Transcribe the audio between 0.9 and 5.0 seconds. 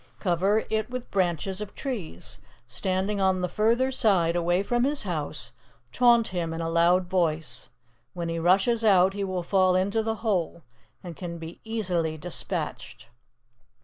branches of trees. Standing on the further side, away from